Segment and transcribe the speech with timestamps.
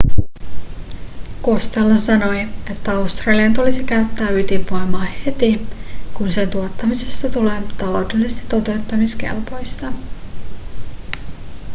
[1.43, 5.67] costello sanoi että australian tulisi käyttää ydinvoimaa heti
[6.13, 9.91] kun sen tuottamisesta tulee taloudellisesti totuttamiskelpoista